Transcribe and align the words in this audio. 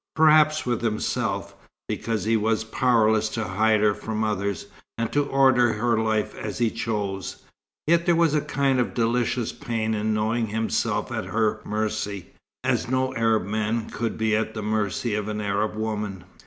Perhaps 0.15 0.65
with 0.65 0.81
himself, 0.81 1.53
because 1.87 2.23
he 2.23 2.35
was 2.35 2.63
powerless 2.63 3.29
to 3.29 3.43
hide 3.43 3.81
her 3.81 3.93
from 3.93 4.23
others, 4.23 4.65
and 4.97 5.11
to 5.11 5.27
order 5.27 5.73
her 5.73 5.95
life 5.95 6.33
as 6.35 6.57
he 6.57 6.71
chose. 6.71 7.43
Yet 7.85 8.07
there 8.07 8.15
was 8.15 8.33
a 8.33 8.41
kind 8.41 8.79
of 8.79 8.95
delicious 8.95 9.51
pain 9.51 9.93
in 9.93 10.11
knowing 10.11 10.47
himself 10.47 11.11
at 11.11 11.25
her 11.25 11.61
mercy, 11.63 12.31
as 12.63 12.89
no 12.89 13.13
Arab 13.13 13.45
man 13.45 13.91
could 13.91 14.17
be 14.17 14.35
at 14.35 14.55
the 14.55 14.63
mercy 14.63 15.13
of 15.13 15.27
an 15.27 15.39
Arab 15.39 15.75
woman. 15.75 16.23